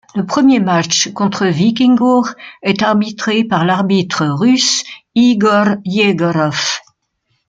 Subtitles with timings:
[0.15, 6.79] Le premier match contre Víkingur est arbitré par l'arbitre russe Igor Egorov.